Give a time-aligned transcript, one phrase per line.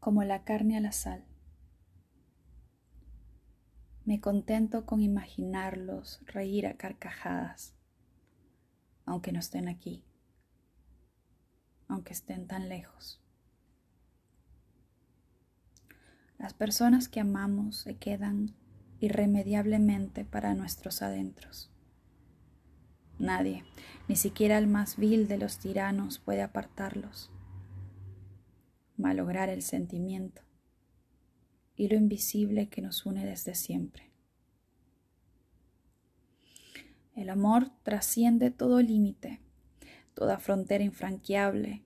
[0.00, 1.24] como la carne a la sal.
[4.04, 7.74] Me contento con imaginarlos reír a carcajadas,
[9.04, 10.02] aunque no estén aquí,
[11.86, 13.22] aunque estén tan lejos.
[16.38, 18.54] Las personas que amamos se quedan
[18.98, 21.70] irremediablemente para nuestros adentros.
[23.18, 23.64] Nadie,
[24.08, 27.30] ni siquiera el más vil de los tiranos, puede apartarlos,
[29.00, 30.42] malograr el sentimiento
[31.74, 34.10] y lo invisible que nos une desde siempre.
[37.14, 39.40] El amor trasciende todo límite,
[40.14, 41.82] toda frontera infranqueable,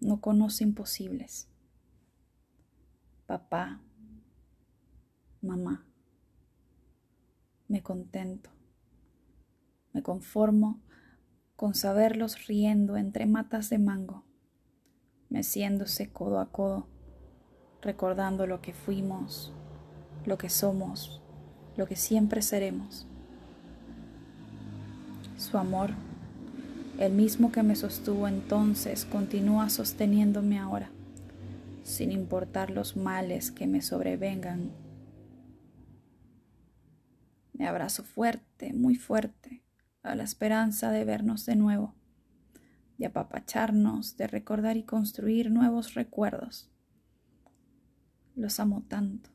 [0.00, 1.48] no conoce imposibles.
[3.26, 3.80] Papá,
[5.40, 5.86] mamá,
[7.68, 8.50] me contento,
[9.92, 10.80] me conformo
[11.56, 14.25] con saberlos riendo entre matas de mango,
[15.30, 16.86] meciéndose codo a codo,
[17.82, 19.52] recordando lo que fuimos,
[20.24, 21.20] lo que somos,
[21.76, 23.06] lo que siempre seremos.
[25.36, 25.90] Su amor,
[26.98, 30.90] el mismo que me sostuvo entonces, continúa sosteniéndome ahora,
[31.82, 34.72] sin importar los males que me sobrevengan
[37.58, 39.62] me abrazo fuerte, muy fuerte,
[40.02, 41.94] a la esperanza de vernos de nuevo,
[42.98, 46.70] de apapacharnos, de recordar y construir nuevos recuerdos.
[48.34, 49.30] Los amo tanto,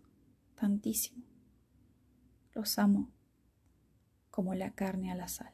[0.55, 1.23] tantísimo.
[2.53, 3.11] Los amo
[4.29, 5.53] como la carne a la sal.